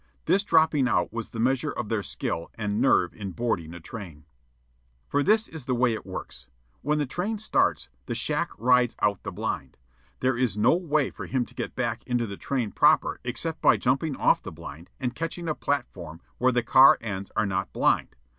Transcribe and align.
This 0.25 0.41
dropping 0.43 0.87
out 0.87 1.13
was 1.13 1.29
the 1.29 1.39
measure 1.39 1.69
of 1.71 1.89
their 1.89 2.01
skill 2.01 2.49
and 2.55 2.81
nerve 2.81 3.13
in 3.13 3.33
boarding 3.33 3.71
a 3.75 3.79
train. 3.79 4.25
For 5.07 5.21
this 5.21 5.47
is 5.47 5.65
the 5.65 5.75
way 5.75 5.93
it 5.93 6.07
works. 6.07 6.47
When 6.81 6.97
the 6.97 7.05
train 7.05 7.37
starts, 7.37 7.87
the 8.07 8.15
shack 8.15 8.49
rides 8.57 8.95
out 9.03 9.21
the 9.21 9.31
blind. 9.31 9.77
There 10.19 10.35
is 10.35 10.57
no 10.57 10.75
way 10.75 11.11
for 11.11 11.27
him 11.27 11.45
to 11.45 11.53
get 11.53 11.75
back 11.75 12.01
into 12.07 12.25
the 12.25 12.35
train 12.35 12.71
proper 12.71 13.19
except 13.23 13.61
by 13.61 13.77
jumping 13.77 14.15
off 14.17 14.41
the 14.41 14.51
blind 14.51 14.89
and 14.99 15.13
catching 15.13 15.47
a 15.47 15.53
platform 15.53 16.19
where 16.39 16.51
the 16.51 16.63
car 16.63 16.97
ends 16.99 17.31
are 17.35 17.45
not 17.45 17.71
"blind." 17.71 18.15